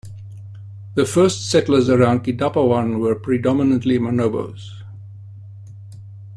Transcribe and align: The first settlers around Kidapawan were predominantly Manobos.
The 0.95 1.05
first 1.05 1.51
settlers 1.51 1.87
around 1.87 2.23
Kidapawan 2.23 2.97
were 2.99 3.13
predominantly 3.13 3.99
Manobos. 3.99 4.81